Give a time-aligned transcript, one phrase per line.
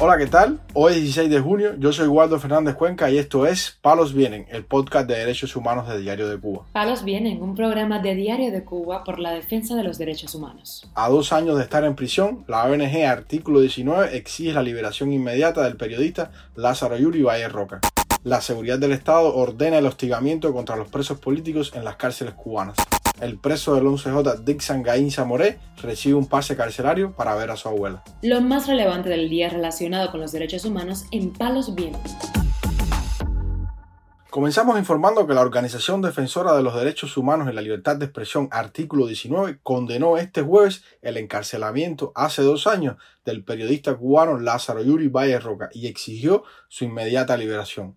[0.00, 0.60] Hola, ¿qué tal?
[0.74, 4.46] Hoy es 16 de junio, yo soy Waldo Fernández Cuenca y esto es Palos Vienen,
[4.48, 6.66] el podcast de derechos humanos de Diario de Cuba.
[6.72, 10.88] Palos Vienen, un programa de Diario de Cuba por la defensa de los derechos humanos.
[10.94, 15.64] A dos años de estar en prisión, la ONG Artículo 19 exige la liberación inmediata
[15.64, 17.80] del periodista Lázaro Yuri Valle Roca.
[18.22, 22.76] La seguridad del Estado ordena el hostigamiento contra los presos políticos en las cárceles cubanas
[23.20, 27.68] el preso del 11J Dixon Gainza Moré recibe un pase carcelario para ver a su
[27.68, 28.02] abuela.
[28.22, 32.12] Lo más relevante del día relacionado con los derechos humanos en Palos Vientos.
[34.30, 38.48] Comenzamos informando que la Organización Defensora de los Derechos Humanos y la Libertad de Expresión,
[38.52, 45.08] artículo 19, condenó este jueves el encarcelamiento hace dos años del periodista cubano Lázaro Yuri
[45.08, 47.96] Valle Roca y exigió su inmediata liberación.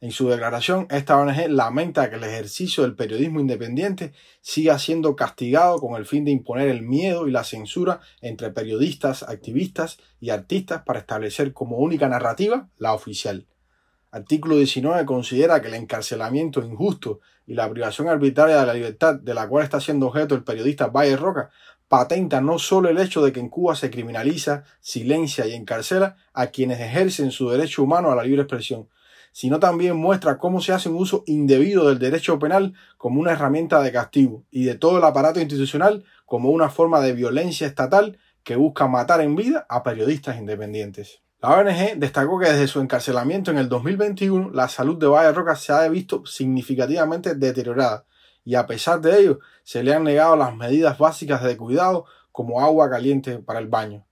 [0.00, 5.80] En su declaración, esta ONG lamenta que el ejercicio del periodismo independiente siga siendo castigado
[5.80, 10.82] con el fin de imponer el miedo y la censura entre periodistas, activistas y artistas
[10.82, 13.48] para establecer como única narrativa la oficial.
[14.12, 19.34] Artículo 19 considera que el encarcelamiento injusto y la privación arbitraria de la libertad de
[19.34, 21.50] la cual está siendo objeto el periodista Valle Roca
[21.88, 26.48] patenta no solo el hecho de que en Cuba se criminaliza, silencia y encarcela a
[26.48, 28.88] quienes ejercen su derecho humano a la libre expresión,
[29.32, 33.80] sino también muestra cómo se hace un uso indebido del derecho penal como una herramienta
[33.82, 38.56] de castigo y de todo el aparato institucional como una forma de violencia estatal que
[38.56, 41.22] busca matar en vida a periodistas independientes.
[41.40, 45.54] La ONG destacó que desde su encarcelamiento en el 2021 la salud de Valle Roca
[45.54, 48.06] se ha visto significativamente deteriorada
[48.44, 52.60] y a pesar de ello se le han negado las medidas básicas de cuidado como
[52.60, 54.07] agua caliente para el baño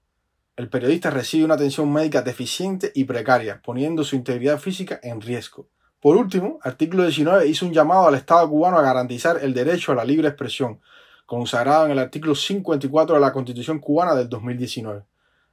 [0.56, 5.68] el periodista recibe una atención médica deficiente y precaria, poniendo su integridad física en riesgo.
[6.00, 9.96] Por último, artículo 19 hizo un llamado al Estado cubano a garantizar el derecho a
[9.96, 10.80] la libre expresión,
[11.26, 15.04] consagrado en el artículo 54 de la Constitución cubana del 2019,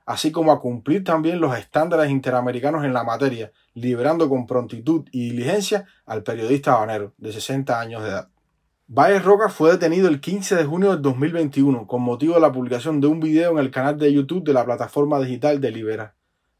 [0.05, 5.31] así como a cumplir también los estándares interamericanos en la materia, liberando con prontitud y
[5.31, 8.29] diligencia al periodista habanero, de 60 años de edad.
[8.87, 12.99] Valle Roca fue detenido el 15 de junio del 2021 con motivo de la publicación
[12.99, 16.15] de un video en el canal de YouTube de la plataforma digital de Libera.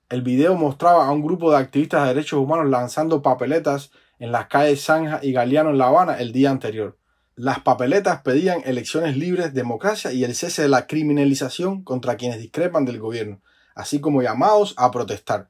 [0.08, 4.48] El video mostraba a un grupo de activistas de derechos humanos lanzando papeletas en las
[4.48, 6.98] calles Zanja y Galeano en La Habana el día anterior.
[7.36, 12.86] Las papeletas pedían elecciones libres, democracia y el cese de la criminalización contra quienes discrepan
[12.86, 13.42] del gobierno,
[13.76, 15.50] así como llamados a protestar.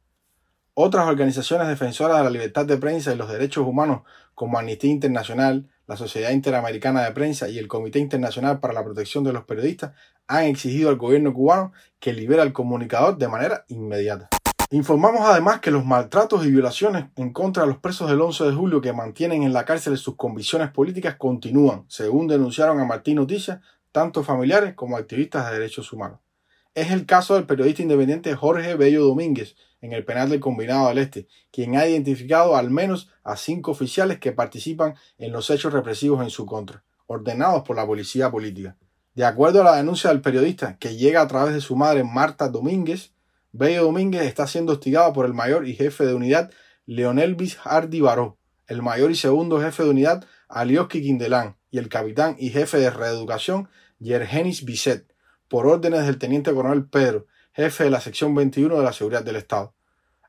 [0.74, 4.02] Otras organizaciones defensoras de la libertad de prensa y los derechos humanos,
[4.34, 9.24] como Amnistía Internacional, la Sociedad Interamericana de Prensa y el Comité Internacional para la Protección
[9.24, 9.94] de los Periodistas
[10.28, 14.30] han exigido al gobierno cubano que libere al comunicador de manera inmediata.
[14.72, 18.54] Informamos además que los maltratos y violaciones en contra de los presos del 11 de
[18.54, 23.60] julio que mantienen en la cárcel sus convicciones políticas continúan, según denunciaron a Martín Noticias
[23.92, 26.23] tanto familiares como activistas de derechos humanos.
[26.76, 30.98] Es el caso del periodista independiente Jorge Bello Domínguez, en el penal del Combinado del
[30.98, 36.24] Este, quien ha identificado al menos a cinco oficiales que participan en los hechos represivos
[36.24, 38.76] en su contra, ordenados por la policía política.
[39.14, 42.50] De acuerdo a la denuncia del periodista, que llega a través de su madre Marta
[42.50, 43.14] Domínguez,
[43.52, 46.50] Bello Domínguez está siendo hostigado por el mayor y jefe de unidad
[46.88, 52.36] Leonel Hardy Baró, el mayor y segundo jefe de unidad Alioski Quindelán y el capitán
[52.40, 53.70] y jefe de reeducación
[54.00, 55.13] Yergenis Bisset,
[55.54, 59.36] por órdenes del teniente coronel Pedro, jefe de la sección 21 de la Seguridad del
[59.36, 59.76] Estado.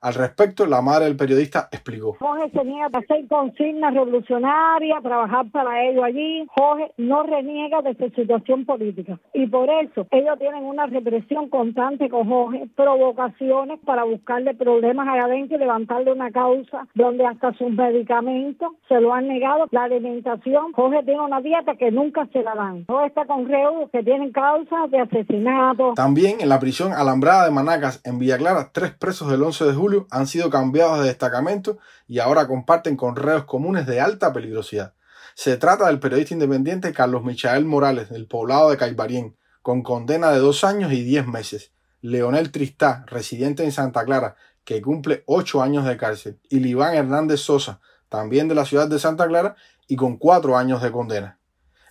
[0.05, 2.15] Al respecto, la madre del periodista explicó.
[2.21, 6.47] Jorge tenía que hacer consignas revolucionarias, trabajar para ellos allí.
[6.55, 9.19] Jorge no reniega de su situación política.
[9.33, 15.25] Y por eso ellos tienen una represión constante con Jorge, provocaciones para buscarle problemas allá
[15.25, 19.69] adentro y levantarle una causa donde hasta sus medicamentos se lo han negado.
[19.71, 22.85] La alimentación, Jorge tiene una dieta que nunca se la dan.
[22.89, 25.95] Jorge está con reudos que tienen causas de asesinato.
[25.97, 29.73] También en la prisión alambrada de Manacas, en Villa Clara, tres presos del 11 de
[29.73, 34.95] julio han sido cambiados de destacamento y ahora comparten con reos comunes de alta peligrosidad.
[35.35, 40.39] Se trata del periodista independiente Carlos Michael Morales, del poblado de Caibarien, con condena de
[40.39, 41.73] dos años y diez meses.
[42.01, 46.39] Leonel Tristá, residente en Santa Clara, que cumple ocho años de cárcel.
[46.49, 49.57] Y Liván Hernández Sosa, también de la ciudad de Santa Clara,
[49.89, 51.39] y con cuatro años de condena.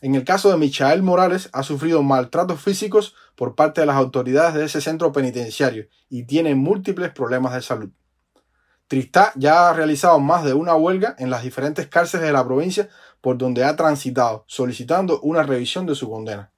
[0.01, 4.53] En el caso de Michael Morales, ha sufrido maltratos físicos por parte de las autoridades
[4.53, 7.89] de ese centro penitenciario y tiene múltiples problemas de salud.
[8.87, 12.89] Tristá ya ha realizado más de una huelga en las diferentes cárceles de la provincia
[13.21, 16.51] por donde ha transitado, solicitando una revisión de su condena.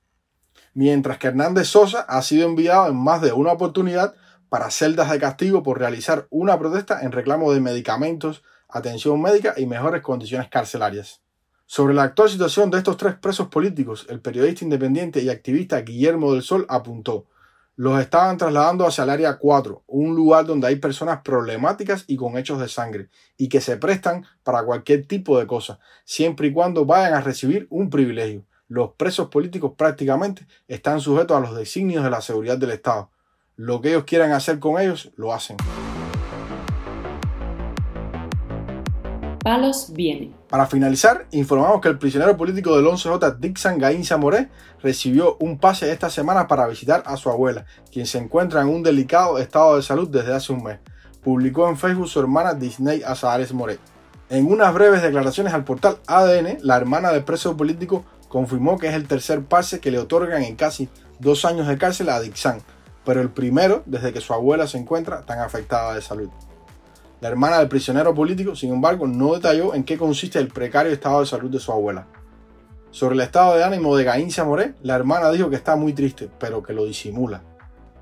[0.73, 4.15] Mientras que Hernández Sosa ha sido enviado en más de una oportunidad
[4.49, 9.65] para celdas de castigo por realizar una protesta en reclamo de medicamentos, atención médica y
[9.65, 11.21] mejores condiciones carcelarias.
[11.65, 16.33] Sobre la actual situación de estos tres presos políticos, el periodista independiente y activista Guillermo
[16.33, 17.25] del Sol apuntó,
[17.77, 22.37] Los estaban trasladando hacia el área 4, un lugar donde hay personas problemáticas y con
[22.37, 26.85] hechos de sangre, y que se prestan para cualquier tipo de cosa, siempre y cuando
[26.85, 28.45] vayan a recibir un privilegio.
[28.69, 33.09] Los presos políticos prácticamente están sujetos a los designios de la seguridad del Estado.
[33.57, 35.57] Lo que ellos quieran hacer con ellos, lo hacen.
[39.43, 40.33] Palos viene.
[40.55, 44.47] Para finalizar, informamos que el prisionero político del 11J, Dixon Gainza Moré,
[44.81, 48.81] recibió un pase esta semana para visitar a su abuela, quien se encuentra en un
[48.81, 50.79] delicado estado de salud desde hace un mes.
[51.21, 53.79] Publicó en Facebook su hermana Disney Azares Moré.
[54.29, 58.93] En unas breves declaraciones al portal ADN, la hermana del preso político confirmó que es
[58.93, 60.87] el tercer pase que le otorgan en casi
[61.19, 62.61] dos años de cárcel a Dixon,
[63.03, 66.29] pero el primero desde que su abuela se encuentra tan afectada de salud.
[67.21, 71.21] La hermana del prisionero político, sin embargo, no detalló en qué consiste el precario estado
[71.21, 72.07] de salud de su abuela.
[72.91, 76.29] Sobre el estado de ánimo de Gainza Moré, la hermana dijo que está muy triste,
[76.39, 77.41] pero que lo disimula.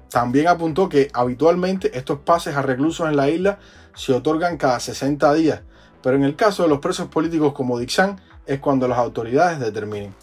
[0.10, 3.60] También apuntó que habitualmente estos pases a reclusos en la isla
[3.96, 5.62] se otorgan cada 60 días,
[6.02, 10.14] pero en el caso de los presos políticos como Dixan es cuando las autoridades determinen.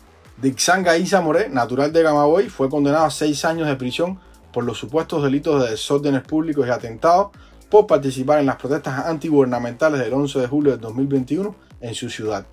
[0.41, 4.21] Dixan Gainza Moré, natural de Gamaboy, fue condenado a seis años de prisión
[4.53, 7.31] por los supuestos delitos de desórdenes públicos y atentados
[7.71, 12.47] por participar en las protestas antigubernamentales del 11 de julio de 2021 en su ciudad.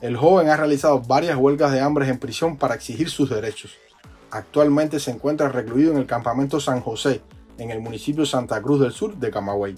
[0.00, 3.72] El joven ha realizado varias huelgas de hambre en prisión para exigir sus derechos.
[4.30, 7.22] Actualmente se encuentra recluido en el campamento San José,
[7.56, 9.76] en el municipio Santa Cruz del Sur de Camagüey.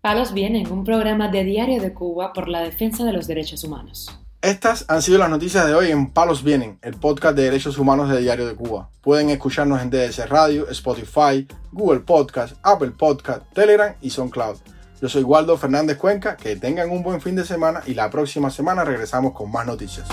[0.00, 4.23] Palos Vienen, un programa de Diario de Cuba por la defensa de los derechos humanos.
[4.44, 8.10] Estas han sido las noticias de hoy en Palos Vienen, el podcast de derechos humanos
[8.10, 8.90] de Diario de Cuba.
[9.00, 14.58] Pueden escucharnos en DS Radio, Spotify, Google Podcast, Apple Podcast, Telegram y SoundCloud.
[15.00, 18.50] Yo soy Waldo Fernández Cuenca, que tengan un buen fin de semana y la próxima
[18.50, 20.06] semana regresamos con más noticias.